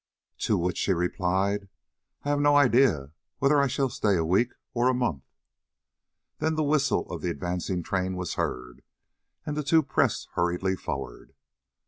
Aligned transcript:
To 0.39 0.57
which 0.57 0.79
she 0.79 0.93
replied: 0.93 1.69
"I 2.23 2.29
have 2.29 2.39
no 2.39 2.55
idea 2.57 3.11
whether 3.37 3.61
I 3.61 3.67
shall 3.67 3.87
stay 3.89 4.17
a 4.17 4.25
week 4.25 4.51
or 4.73 4.87
a 4.87 4.95
month." 4.95 5.25
Then 6.39 6.55
the 6.55 6.63
whistle 6.63 7.07
of 7.11 7.21
the 7.21 7.29
advancing 7.29 7.83
train 7.83 8.15
was 8.15 8.33
heard, 8.33 8.81
and 9.45 9.55
the 9.55 9.61
two 9.61 9.83
pressed 9.83 10.29
hurriedly 10.33 10.75
forward. 10.75 11.35